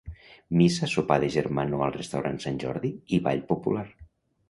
Missa, 0.61 0.89
sopar 0.93 1.17
de 1.25 1.29
germanor 1.35 1.85
al 1.89 1.95
Restaurant 1.99 2.43
Sant 2.49 2.61
Jordi 2.67 2.95
i 3.19 3.25
ball 3.29 3.49
popular. 3.55 3.89